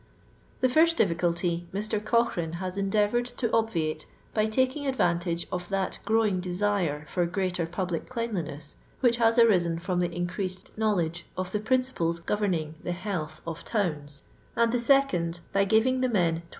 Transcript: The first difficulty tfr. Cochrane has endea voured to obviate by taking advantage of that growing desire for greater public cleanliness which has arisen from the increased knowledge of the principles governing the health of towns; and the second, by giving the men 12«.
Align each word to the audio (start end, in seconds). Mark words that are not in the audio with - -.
The 0.61 0.67
first 0.69 0.97
difficulty 0.97 1.67
tfr. 1.71 2.03
Cochrane 2.03 2.53
has 2.53 2.75
endea 2.75 3.07
voured 3.11 3.27
to 3.37 3.51
obviate 3.55 4.07
by 4.33 4.47
taking 4.47 4.87
advantage 4.87 5.45
of 5.51 5.69
that 5.69 5.99
growing 6.05 6.39
desire 6.39 7.05
for 7.07 7.23
greater 7.27 7.67
public 7.67 8.07
cleanliness 8.07 8.77
which 9.01 9.17
has 9.17 9.37
arisen 9.37 9.77
from 9.77 9.99
the 9.99 10.11
increased 10.11 10.75
knowledge 10.75 11.27
of 11.37 11.51
the 11.51 11.59
principles 11.59 12.19
governing 12.19 12.73
the 12.81 12.93
health 12.93 13.41
of 13.45 13.63
towns; 13.63 14.23
and 14.55 14.71
the 14.71 14.79
second, 14.79 15.39
by 15.53 15.65
giving 15.65 16.01
the 16.01 16.09
men 16.09 16.37
12«. 16.37 16.41